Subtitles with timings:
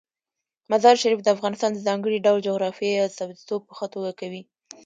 [0.71, 4.41] مزارشریف د افغانستان د ځانګړي ډول جغرافیې استازیتوب په ښه توګه کوي.